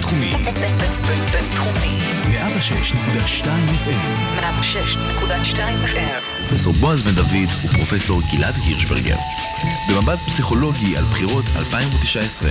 [0.00, 0.32] בינתחומי.
[1.32, 1.98] בינתחומי.
[2.24, 3.44] 106.2
[3.84, 4.40] FM.
[4.40, 6.46] 106.2 FM.
[6.48, 9.16] פרופסור בועז בן דוד ופרופסור גלעד הירשברגר.
[9.90, 12.50] במבט פסיכולוגי על בחירות 2019.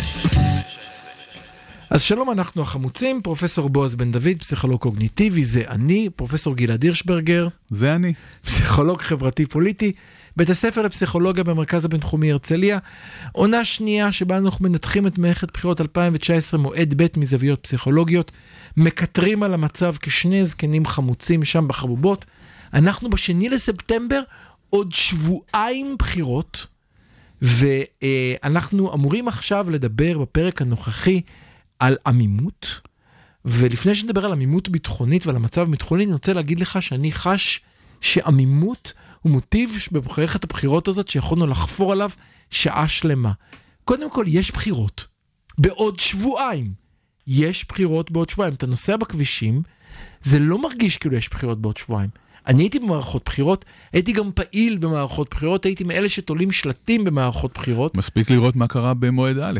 [1.90, 7.48] אז שלום, אנחנו החמוצים, פרופסור בועז בן דוד, פסיכולוג קוגניטיבי, זה אני, פרופסור גלעד הירשברגר,
[7.70, 8.14] זה אני.
[8.46, 9.92] פסיכולוג חברתי-פוליטי,
[10.38, 12.80] בית הספר לפסיכולוגיה במרכז הבינתחומי הרצליה.
[13.32, 18.32] עונה שנייה שבה אנחנו מנתחים את מערכת בחירות 2019, מועד ב' מזוויות פסיכולוגיות,
[18.78, 22.26] מקטרים על המצב כשני זקנים חמוצים שם בחבובות.
[22.74, 24.22] אנחנו בשני לספטמבר,
[24.70, 26.68] עוד שבועיים בחירות,
[27.42, 31.22] ואנחנו אמורים עכשיו לדבר בפרק הנוכחי
[31.80, 32.82] על עמימות.
[33.46, 37.62] ולפני שנדבר על עמימות ביטחונית ועל המצב הביטחוני, אני רוצה להגיד לך שאני חש
[38.02, 42.10] שעמימות הוא מוטיב במערכת הבחירות הזאת שיכולנו לחפור עליו
[42.52, 43.32] שעה שלמה.
[43.86, 45.08] קודם כל, יש בחירות.
[45.58, 46.74] בעוד שבועיים.
[47.28, 48.54] יש בחירות בעוד שבועיים.
[48.54, 49.62] אתה נוסע בכבישים,
[50.24, 52.10] זה לא מרגיש כאילו יש בחירות בעוד שבועיים.
[52.48, 57.98] אני הייתי במערכות בחירות, הייתי גם פעיל במערכות בחירות, הייתי מאלה שתולים שלטים במערכות בחירות.
[57.98, 59.60] מספיק לראות מה קרה במועד א'.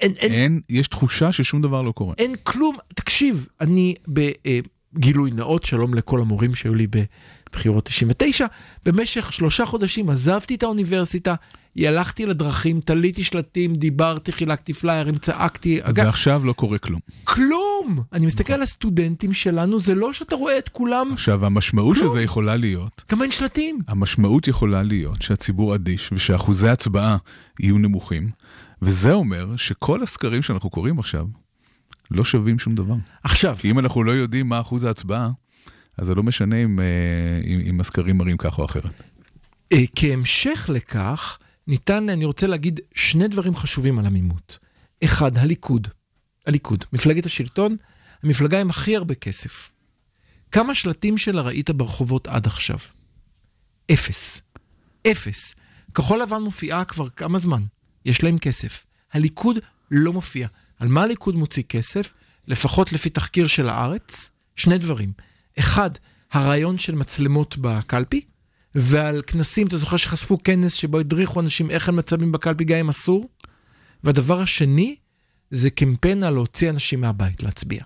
[0.00, 2.14] אין, אין, אין, יש תחושה ששום דבר לא קורה.
[2.18, 2.76] אין כלום.
[2.94, 8.46] תקשיב, אני בגילוי נאות, שלום לכל המורים שהיו לי בבחירות 99,
[8.84, 11.34] במשך שלושה חודשים עזבתי את האוניברסיטה,
[11.76, 15.78] הלכתי לדרכים, תליתי שלטים, דיברתי, חילקתי פליירים, צעקתי.
[15.82, 17.00] אגב, ועכשיו לא קורה כלום.
[17.24, 18.02] כלום!
[18.12, 22.08] אני מסתכל על הסטודנטים שלנו, זה לא שאתה רואה את כולם, עכשיו, המשמעות של.
[22.08, 23.78] זה יכולה להיות, גם אין שלטים.
[23.88, 27.16] המשמעות יכולה להיות שהציבור אדיש ושאחוזי הצבעה
[27.60, 28.28] יהיו נמוכים,
[28.82, 31.26] וזה אומר שכל הסקרים שאנחנו קוראים עכשיו
[32.10, 32.94] לא שווים שום דבר.
[33.22, 35.30] עכשיו, כי אם אנחנו לא יודעים מה אחוז ההצבעה,
[35.98, 36.84] אז זה לא משנה אם, אה,
[37.44, 39.02] אם, אם הסקרים מראים כך או אחרת.
[39.72, 44.58] אה, כהמשך לכך, ניתן, אני רוצה להגיד שני דברים חשובים על עמימות.
[45.04, 45.88] אחד, הליכוד.
[46.46, 47.76] הליכוד, מפלגת השלטון,
[48.22, 49.72] המפלגה עם הכי הרבה כסף.
[50.52, 52.78] כמה שלטים שלה ראית ברחובות עד עכשיו?
[53.92, 54.42] אפס.
[55.10, 55.54] אפס.
[55.94, 57.62] כחול לבן מופיעה כבר כמה זמן.
[58.04, 58.84] יש להם כסף.
[59.12, 59.58] הליכוד
[59.90, 60.48] לא מופיע.
[60.78, 62.14] על מה הליכוד מוציא כסף?
[62.48, 65.12] לפחות לפי תחקיר של הארץ, שני דברים.
[65.58, 65.90] אחד,
[66.32, 68.20] הרעיון של מצלמות בקלפי,
[68.74, 72.88] ועל כנסים, אתה זוכר שחשפו כנס שבו הדריכו אנשים איך הם מצלמים בקלפי גם אם
[72.88, 73.28] אסור?
[74.04, 74.96] והדבר השני,
[75.50, 77.84] זה קמפיין על להוציא אנשים מהבית להצביע.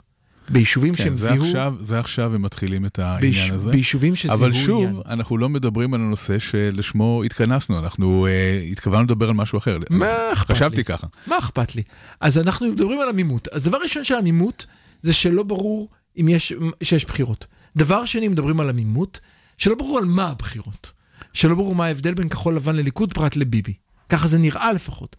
[0.51, 3.71] ביישובים כן, שהם זה זיהו, עכשיו, זה עכשיו הם מתחילים את העניין בייש- הזה.
[3.71, 5.01] ביישובים שזיהו אבל שוב, עניין.
[5.07, 9.79] אנחנו לא מדברים על הנושא שלשמו התכנסנו, אנחנו אה, התכוונו לדבר על משהו אחר.
[9.91, 10.84] מה אכפת חשבתי לי?
[10.84, 11.07] ככה.
[11.27, 11.83] מה אכפת לי?
[12.21, 13.49] אז אנחנו מדברים על עמימות.
[13.49, 14.67] אז דבר ראשון של עמימות,
[15.03, 15.89] זה שלא ברור
[16.21, 16.53] אם יש,
[16.83, 17.47] שיש בחירות.
[17.77, 19.21] דבר שני, מדברים על עמימות,
[19.59, 20.93] שלא ברור על מה הבחירות.
[21.33, 23.73] שלא ברור מה ההבדל בין כחול לבן לליכוד פרט לביבי.
[24.09, 25.17] ככה זה נראה לפחות.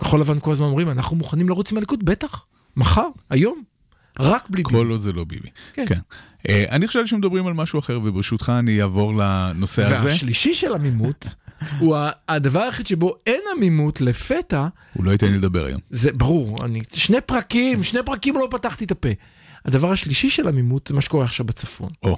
[0.00, 2.44] כחול לבן כל הזמן אומרים, אנחנו מוכנים לרוץ עם הליכוד, בטח.
[2.76, 3.62] מחר, היום.
[4.20, 4.78] רק בלי ביבי.
[4.78, 5.48] כל עוד זה לא ביבי.
[5.72, 5.84] כן.
[5.86, 5.98] כן.
[6.48, 10.04] אה, אני חושב שמדברים על משהו אחר, וברשותך אני אעבור לנושא הזה.
[10.04, 11.34] והשלישי של עמימות,
[11.78, 11.96] הוא
[12.28, 15.80] הדבר היחיד שבו אין עמימות לפתע, הוא לא ייתן לי לדבר היום.
[15.90, 19.08] זה ברור, אני, שני פרקים, שני פרקים לא פתחתי את הפה.
[19.64, 21.88] הדבר השלישי של עמימות זה מה שקורה עכשיו בצפון.
[22.02, 22.16] או.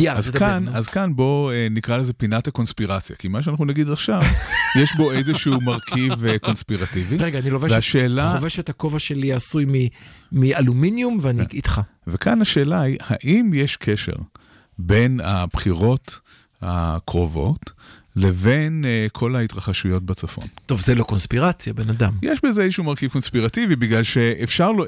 [0.00, 0.64] יאללה, אז כאן.
[0.68, 4.22] אז כאן בוא אה, נקרא לזה פינת הקונספירציה, כי מה שאנחנו נגיד עכשיו,
[4.82, 7.16] יש בו איזשהו מרכיב אה, קונספירטיבי.
[7.16, 9.88] רגע, אני לובש, והשאלה- חובש את הכובע שלי עשוי מ-
[10.32, 11.56] מאלומיניום ואני כן.
[11.56, 11.80] איתך.
[12.06, 14.12] וכאן השאלה היא, האם יש קשר
[14.78, 16.20] בין הבחירות
[16.62, 17.72] הקרובות
[18.18, 20.44] לבין אה, כל ההתרחשויות בצפון?
[20.66, 22.12] טוב, זה לא קונספירציה, בן אדם.
[22.22, 24.86] יש בזה איזשהו מרכיב קונספירטיבי, בגלל שאפשר לא,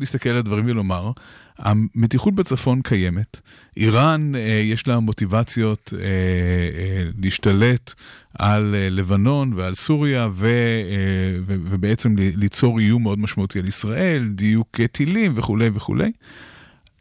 [0.00, 1.10] להסתכל על הדברים ולומר,
[1.58, 3.40] המתיחות בצפון קיימת,
[3.76, 7.94] איראן, אה, יש לה מוטיבציות אה, אה, להשתלט
[8.38, 14.28] על אה, לבנון ועל סוריה, ו, אה, ו, ובעצם ליצור איום מאוד משמעותי על ישראל,
[14.28, 16.12] דיוק טילים וכולי וכולי,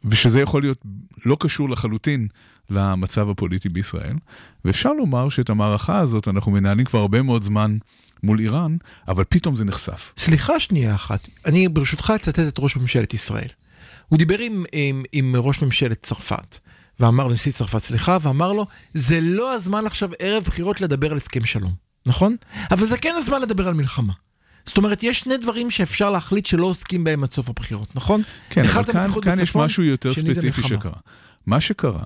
[0.05, 0.77] ושזה יכול להיות
[1.25, 2.27] לא קשור לחלוטין
[2.71, 4.15] למצב הפוליטי בישראל.
[4.65, 7.77] ואפשר לומר שאת המערכה הזאת אנחנו מנהלים כבר הרבה מאוד זמן
[8.23, 8.77] מול איראן,
[9.07, 10.13] אבל פתאום זה נחשף.
[10.17, 13.47] סליחה שנייה אחת, אני ברשותך אצטט את ראש ממשלת ישראל.
[14.09, 16.57] הוא דיבר עם, עם, עם ראש ממשלת צרפת,
[16.99, 21.45] ואמר לנשיא צרפת סליחה, ואמר לו, זה לא הזמן עכשיו ערב בחירות לדבר על הסכם
[21.45, 21.73] שלום,
[22.05, 22.35] נכון?
[22.71, 24.13] אבל זה כן הזמן לדבר על מלחמה.
[24.65, 28.21] זאת אומרת, יש שני דברים שאפשר להחליט שלא עוסקים בהם עד סוף הבחירות, נכון?
[28.49, 30.61] כן, אבל כאן, כאן יש משהו יותר ספציפי.
[30.61, 30.91] שקרה.
[31.45, 32.03] מה שקרה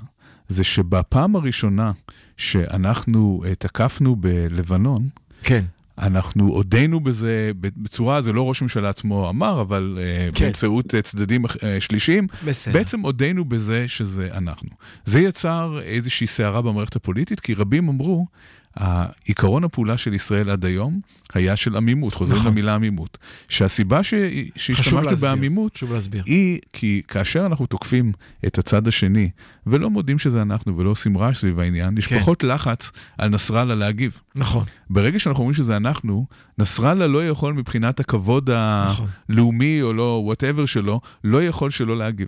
[0.49, 1.91] זה שבפעם הראשונה
[2.37, 5.07] שאנחנו אה, תקפנו בלבנון,
[5.43, 5.65] כן.
[5.99, 10.45] אנחנו הודינו בזה בצורה, זה לא ראש הממשלה עצמו אמר, אבל אה, כן.
[10.45, 11.45] באמצעות אה, צדדים
[11.79, 12.73] שלישיים, בסדר.
[12.73, 14.69] בעצם הודינו בזה שזה אנחנו.
[15.05, 18.27] זה יצר איזושהי סערה במערכת הפוליטית, כי רבים אמרו,
[18.75, 20.99] העיקרון הפעולה של ישראל עד היום
[21.33, 22.51] היה של עמימות, חוזרים נכון.
[22.51, 23.17] למילה עמימות.
[23.49, 24.13] שהסיבה ש...
[24.55, 25.15] שהשתמשתי.
[25.15, 25.79] בעמימות.
[26.25, 28.11] היא כי כאשר אנחנו תוקפים
[28.47, 29.29] את הצד השני,
[29.67, 32.19] ולא מודים שזה אנחנו ולא עושים רעש סביב העניין, יש כן.
[32.19, 34.19] פחות לחץ על נסראללה להגיב.
[34.35, 34.65] נכון.
[34.89, 36.25] ברגע שאנחנו אומרים שזה אנחנו,
[36.57, 38.49] נסראללה לא יכול מבחינת הכבוד
[38.85, 39.07] נכון.
[39.29, 42.27] הלאומי או לא, whatever שלו, לא יכול שלא להגיב.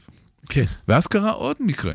[0.50, 0.66] כן.
[0.88, 1.94] ואז קרה עוד מקרה.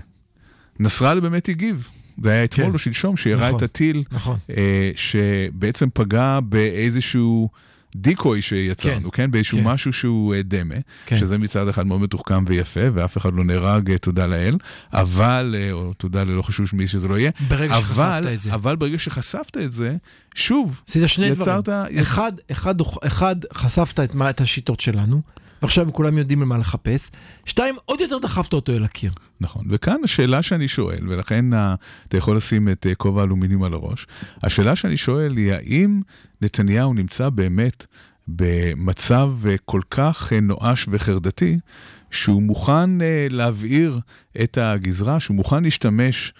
[0.80, 1.88] נסראללה באמת הגיב.
[2.22, 2.72] זה היה אתמול כן.
[2.72, 3.56] או שלשום, שירה נכון.
[3.56, 4.38] את הטיל, נכון.
[4.56, 7.48] אה, שבעצם פגע באיזשהו
[7.96, 9.30] דיקוי שיצרנו, כן?
[9.30, 9.64] באיזשהו כן.
[9.64, 10.74] משהו שהוא אה, דמה,
[11.06, 11.18] כן.
[11.18, 14.56] שזה מצד אחד מאוד מתוחכם ויפה, ואף אחד לא נהרג, אה, תודה לאל,
[14.92, 18.54] אבל, אה, או תודה ללא חשוב מי שזה לא יהיה, ברגע אבל, שחשפת את זה.
[18.54, 19.96] אבל ברגע שחשפת את זה,
[20.34, 21.98] שוב, עשית שני יצרת- דברים.
[21.98, 22.74] אחד, אחד,
[23.06, 25.22] אחד, חשפת את, מה, את השיטות שלנו,
[25.62, 27.10] ועכשיו כולם יודעים למה לחפש.
[27.44, 29.12] שתיים, עוד יותר דחפת אותו אל הקיר.
[29.40, 31.74] נכון, וכאן השאלה שאני שואל, ולכן אה,
[32.08, 34.06] אתה יכול לשים את אה, כובע האלומיניום על הראש,
[34.42, 36.00] השאלה שאני שואל היא האם
[36.42, 37.86] נתניהו נמצא באמת
[38.28, 41.58] במצב אה, כל כך נואש וחרדתי,
[42.14, 44.00] שהוא מוכן אה, להבעיר
[44.42, 46.32] את הגזרה, שהוא מוכן להשתמש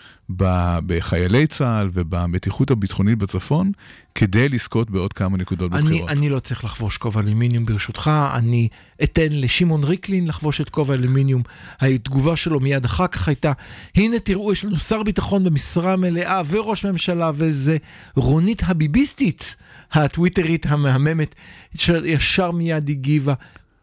[0.86, 3.72] בחיילי צה"ל ובמתיחות הביטחונית בצפון,
[4.14, 6.10] כדי לזכות בעוד כמה נקודות אני, בבחירות.
[6.10, 8.68] אני לא צריך לחבוש כובע אלומיניום ברשותך, אני
[9.02, 11.42] אתן לשמעון ריקלין לחבוש את כובע אלומיניום.
[11.80, 13.52] התגובה שלו מיד אחר כך הייתה,
[13.96, 17.76] הנה תראו, יש לנו שר ביטחון במשרה מלאה וראש ממשלה וזה
[18.16, 19.56] רונית הביביסטית,
[19.92, 21.34] הטוויטרית המהממת,
[21.76, 23.34] שישר מיד הגיבה.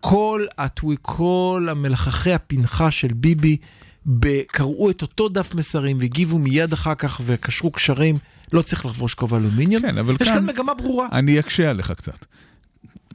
[0.01, 3.57] כל, הטווי, כל המלחכי הפנחה של ביבי
[4.48, 8.18] קראו את אותו דף מסרים והגיבו מיד אחר כך וקשרו קשרים,
[8.54, 9.81] לא צריך לחבוש כובע אלומיניום.
[9.81, 11.07] כן, אבל יש כאן- כאן מגמה ברורה.
[11.12, 12.25] אני אקשה עליך קצת.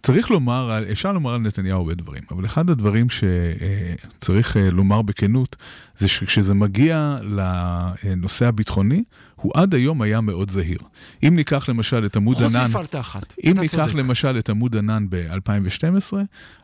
[0.03, 5.57] צריך לומר, אפשר לומר על נתניהו הרבה דברים, אבל אחד הדברים שצריך אה, לומר בכנות,
[5.97, 7.17] זה שכשזה מגיע
[8.05, 9.03] לנושא הביטחוני,
[9.44, 10.79] הוא עד היום היה מאוד זהיר.
[11.23, 13.35] אם ניקח למשל את עמוד חוץ ענן, מפלטה אחת.
[13.44, 13.94] אם ניקח צודק.
[13.94, 16.14] למשל את עמוד ענן ב-2012,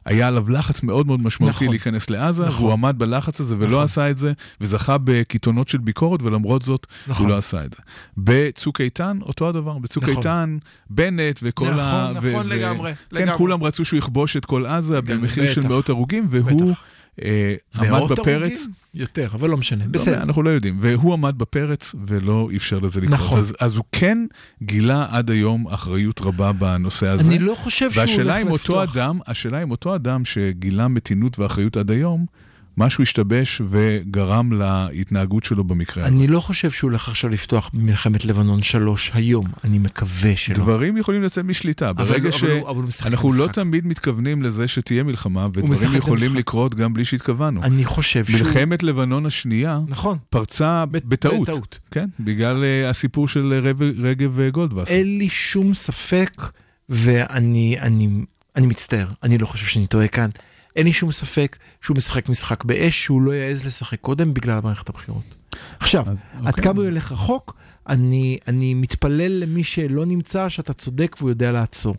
[0.04, 1.68] היה עליו לחץ מאוד מאוד משמעותי נכון.
[1.68, 2.64] להיכנס לעזה, נכון.
[2.64, 3.84] והוא עמד בלחץ הזה ולא נכון.
[3.84, 7.26] עשה את זה, וזכה בקיתונות של ביקורת, ולמרות זאת, נכון.
[7.26, 7.78] הוא לא עשה את זה.
[8.16, 10.16] בצוק איתן, אותו הדבר, בצוק נכון.
[10.16, 10.58] איתן,
[10.90, 12.12] בנט וכל נכון, ה...
[12.14, 13.38] נכון לגמרי, כן, לגמרי.
[13.38, 15.66] כולם רצו שהוא יכבוש את כל עזה כן, במחיר של.
[15.66, 16.82] מאות הרוגים, והוא בטח.
[17.24, 18.66] אה, עמד בפרץ.
[18.94, 19.84] יותר, אבל לא משנה.
[19.84, 20.22] לא, בסדר.
[20.22, 23.18] אנחנו לא יודעים, והוא עמד בפרץ ולא אפשר לזה לקרות.
[23.18, 23.38] נכון.
[23.38, 24.18] אז, אז הוא כן
[24.62, 27.30] גילה עד היום אחריות רבה בנושא הזה.
[27.30, 28.96] אני לא חושב שהוא והשאלה הולך אם אותו לפתוח.
[28.96, 32.26] אדם, השאלה אם אותו אדם שגילה מתינות ואחריות עד היום,
[32.76, 36.14] משהו השתבש וגרם להתנהגות שלו במקרה הזה.
[36.14, 40.54] אני לא חושב שהוא הולך עכשיו לפתוח במלחמת לבנון 3 היום, אני מקווה שלא.
[40.56, 41.92] דברים יכולים לצאת משליטה.
[41.92, 43.46] ברגע שאנחנו לא.
[43.46, 46.36] תמיד מתכוונים לזה שתהיה מלחמה, ודברים יכולים.
[46.36, 47.62] לקרות גם בלי שהתכוונו.
[47.62, 48.38] אני חושב שהוא...
[48.38, 50.18] מלחמת לבנון השנייה נכון.
[50.30, 51.48] פרצה בטעות.
[51.48, 51.78] בטעות.
[51.90, 54.92] כן, בגלל אה, הסיפור של רגב- רגב וגולדווסר.
[54.94, 56.30] אין לי שום ספק,
[56.88, 58.08] ואני אני,
[58.56, 60.28] אני מצטער, אני לא חושב שאני טועה כאן.
[60.76, 64.88] אין לי שום ספק שהוא משחק משחק באש שהוא לא יעז לשחק קודם בגלל מערכת
[64.88, 65.34] הבחירות.
[65.80, 66.64] עכשיו, אז, עד אוקיי.
[66.64, 67.56] כמה הוא ילך רחוק,
[67.88, 71.94] אני, אני מתפלל למי שלא נמצא שאתה צודק והוא יודע לעצור.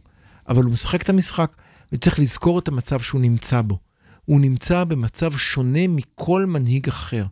[0.50, 1.56] אבל הוא משחק את המשחק,
[1.91, 3.77] וצריך לזכור את המצב שהוא נמצא בו.
[4.25, 7.25] הוא נמצא במצב שונה מכל מנהיג אחר.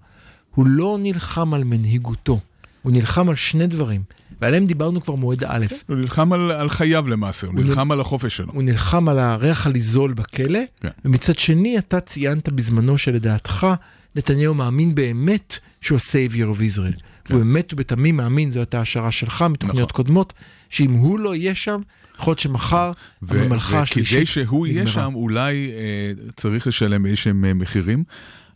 [0.55, 2.39] הוא לא נלחם על מנהיגותו,
[2.81, 4.03] הוא נלחם על שני דברים,
[4.41, 5.65] ועליהם דיברנו כבר מועד א'.
[5.87, 8.53] הוא נלחם על, על חייו למעשה, הוא הוא נלחם על החופש שלו.
[8.53, 10.89] הוא נלחם על הריח הליזול בכלא, כן.
[11.05, 13.67] ומצד שני אתה ציינת בזמנו שלדעתך
[14.15, 17.01] נתניהו מאמין באמת שהוא ה-Savior of Israel.
[17.25, 17.33] כן.
[17.33, 20.03] הוא באמת ובתמים מאמין, זו הייתה השערה שלך מתוכניות נכון.
[20.03, 20.33] קודמות,
[20.69, 21.81] שאם הוא לא יהיה שם,
[22.19, 22.91] יכול להיות שמחר
[23.29, 24.93] הממלכה השלישית וכדי שהוא יהיה נגמרה.
[24.93, 28.03] שם, אולי אה, צריך לשלם איזשהם אה, מחירים.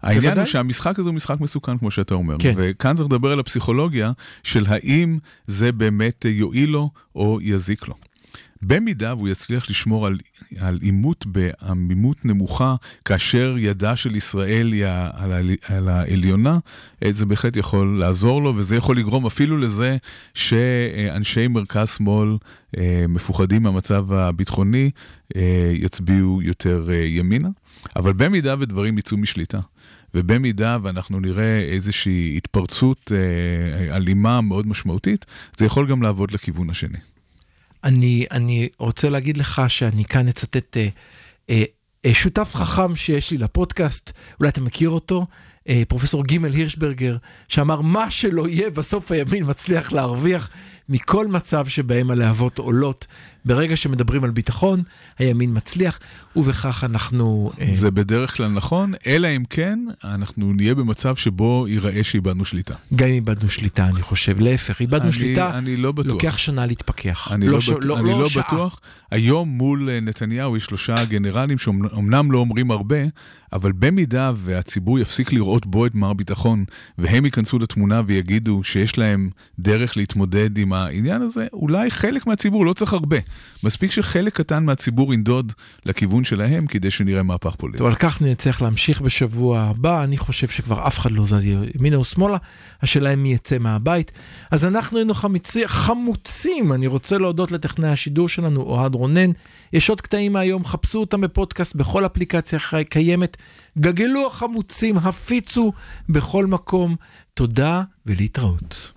[0.03, 0.37] העניין.
[0.37, 2.35] הוא שהמשחק הזה הוא משחק מסוכן, כמו שאתה אומר.
[2.39, 2.53] כן.
[2.57, 4.11] וכאן צריך לדבר על הפסיכולוגיה
[4.43, 5.17] של האם
[5.47, 7.95] זה באמת יועיל לו או יזיק לו.
[8.67, 10.17] במידה והוא יצליח לשמור על,
[10.59, 15.39] על עימות בעמימות נמוכה, כאשר ידה של ישראל היא על, ה-
[15.75, 16.59] על העליונה,
[17.03, 19.97] אה, זה בהחלט יכול לעזור לו, וזה יכול לגרום אפילו לזה
[20.33, 22.37] שאנשי מרכז-שמאל
[22.77, 24.89] אה, מפוחדים מהמצב הביטחוני,
[25.35, 27.49] אה, יצביעו יותר ימינה.
[27.95, 29.59] אבל במידה ודברים יצאו משליטה,
[30.15, 35.25] ובמידה ואנחנו נראה איזושהי התפרצות אה, אלימה מאוד משמעותית,
[35.57, 37.12] זה יכול גם לעבוד לכיוון השני.
[37.83, 40.87] אני, אני רוצה להגיד לך שאני כאן אצטט אה,
[41.49, 41.63] אה,
[42.05, 45.25] אה, שותף חכם שיש לי לפודקאסט, אולי אתה מכיר אותו,
[45.69, 50.49] אה, פרופסור גימל הירשברגר, שאמר מה שלא יהיה, בסוף הימין מצליח להרוויח
[50.89, 53.07] מכל מצב שבהם הלהבות עולות.
[53.45, 54.83] ברגע שמדברים על ביטחון,
[55.19, 55.99] הימין מצליח,
[56.35, 57.51] ובכך אנחנו...
[57.61, 62.73] אה, זה בדרך כלל נכון, אלא אם כן אנחנו נהיה במצב שבו ייראה שאיבדנו שליטה.
[62.95, 66.11] גם אם איבדנו שליטה, אני חושב, להפך, איבדנו אני- שליטה, אני לא בטוח.
[66.11, 67.31] לוקח שנה להתפכח.
[67.31, 67.85] אני לא, ש- בט...
[67.97, 68.43] אני לא שעה.
[68.47, 68.79] בטוח.
[69.11, 72.97] היום מול אה, נתניהו יש שלושה גנרלים שאומנם לא אומרים הרבה,
[73.53, 76.65] אבל במידה והציבור יפסיק לראות בו את מר ביטחון,
[76.97, 82.73] והם ייכנסו לתמונה ויגידו שיש להם דרך להתמודד עם העניין הזה, אולי חלק מהציבור, לא
[82.73, 83.17] צריך הרבה.
[83.63, 85.53] מספיק שחלק קטן מהציבור ינדוד
[85.85, 87.77] לכיוון שלהם כדי שנראה מהפך פוליטי.
[87.77, 91.99] טוב, על כך נצטרך להמשיך בשבוע הבא, אני חושב שכבר אף אחד לא זז ימינה
[91.99, 92.37] ושמאלה,
[92.81, 94.11] השאלה אם מי יצא מהבית.
[94.51, 99.31] אז אנחנו היינו חמיצי, חמוצים, אני רוצה להודות לטכנאי השידור שלנו, אוהד רונן.
[99.73, 102.59] יש עוד קטעים מהיום, חפשו אותם בפודקאסט בכל אפליקציה
[102.89, 103.37] קיימת.
[103.79, 105.73] גגלו החמוצים, הפיצו
[106.09, 106.95] בכל מקום.
[107.33, 108.91] תודה ולהתראות.